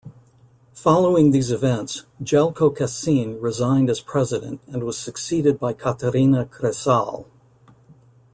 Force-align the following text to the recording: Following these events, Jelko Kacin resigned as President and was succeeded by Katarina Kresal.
Following 0.73 1.29
these 1.29 1.51
events, 1.51 2.05
Jelko 2.23 2.75
Kacin 2.75 3.39
resigned 3.39 3.87
as 3.87 4.01
President 4.01 4.59
and 4.65 4.83
was 4.83 4.97
succeeded 4.97 5.59
by 5.59 5.73
Katarina 5.73 6.45
Kresal. 6.47 7.27